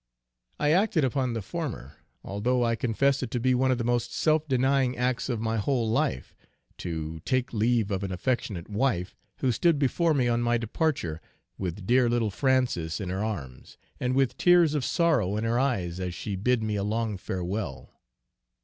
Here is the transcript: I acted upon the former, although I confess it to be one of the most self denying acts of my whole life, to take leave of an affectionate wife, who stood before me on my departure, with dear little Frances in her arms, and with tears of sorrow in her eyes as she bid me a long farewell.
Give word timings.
I 0.59 0.71
acted 0.71 1.03
upon 1.03 1.33
the 1.33 1.43
former, 1.43 1.97
although 2.23 2.65
I 2.65 2.73
confess 2.75 3.21
it 3.21 3.29
to 3.29 3.39
be 3.39 3.53
one 3.53 3.69
of 3.69 3.77
the 3.77 3.83
most 3.83 4.11
self 4.15 4.47
denying 4.47 4.97
acts 4.97 5.29
of 5.29 5.39
my 5.39 5.57
whole 5.57 5.87
life, 5.91 6.35
to 6.79 7.19
take 7.19 7.53
leave 7.53 7.91
of 7.91 8.01
an 8.01 8.11
affectionate 8.11 8.67
wife, 8.67 9.15
who 9.41 9.51
stood 9.51 9.77
before 9.77 10.15
me 10.15 10.27
on 10.27 10.41
my 10.41 10.57
departure, 10.57 11.21
with 11.59 11.85
dear 11.85 12.09
little 12.09 12.31
Frances 12.31 12.99
in 12.99 13.09
her 13.09 13.23
arms, 13.23 13.77
and 13.99 14.15
with 14.15 14.39
tears 14.39 14.73
of 14.73 14.83
sorrow 14.83 15.37
in 15.37 15.43
her 15.43 15.59
eyes 15.59 15.99
as 15.99 16.15
she 16.15 16.35
bid 16.35 16.63
me 16.63 16.75
a 16.75 16.83
long 16.83 17.15
farewell. 17.15 18.01